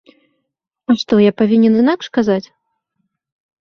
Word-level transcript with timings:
А 0.93 0.95
што, 1.03 1.13
я 1.29 1.37
павінен 1.43 1.73
інакш 1.85 2.05
казаць?! 2.19 2.45